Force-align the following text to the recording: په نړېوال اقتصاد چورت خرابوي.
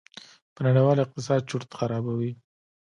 په 0.53 0.59
نړېوال 0.67 0.97
اقتصاد 1.01 1.41
چورت 1.49 1.69
خرابوي. 1.79 2.31